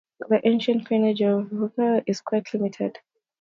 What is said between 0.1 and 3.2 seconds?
The ancient coinage of Lycaonia is quite limited.